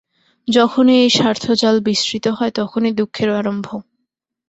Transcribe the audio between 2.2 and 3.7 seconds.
হয়, তখনই দুঃখের আরম্ভ।